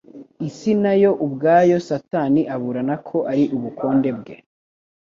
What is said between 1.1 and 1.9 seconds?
ubwayo